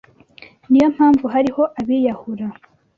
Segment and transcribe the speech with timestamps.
[0.69, 2.47] niyo mpamvu hariho abiyahura.